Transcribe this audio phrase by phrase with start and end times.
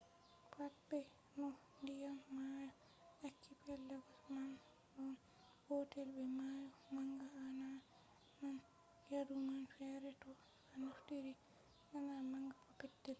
[0.53, 0.99] pat be
[1.39, 1.49] no
[1.81, 2.71] ndiyam mayo
[3.27, 4.51] akipelagos man
[4.93, 5.11] ɗon
[5.65, 7.69] gotel be mayo manga a na
[8.41, 8.57] nan
[9.11, 10.29] yadu man fere fere to
[10.73, 11.33] a naftiri
[11.93, 13.09] laana manga ko petel